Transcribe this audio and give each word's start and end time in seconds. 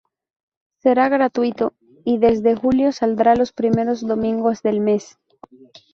Será 0.79 1.09
gratuito 1.09 1.75
y, 2.05 2.17
desde 2.17 2.55
julio, 2.55 2.91
saldrá 2.91 3.35
los 3.35 3.53
primeros 3.53 4.01
domingos 4.01 4.63
del 4.63 4.79
mes. 4.79 5.19